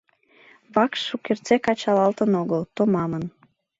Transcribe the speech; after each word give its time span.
Вакш 0.73 0.99
шукертсек 1.07 1.63
ачалалтын 1.73 2.31
огыл, 2.41 2.61
томамын. 2.75 3.23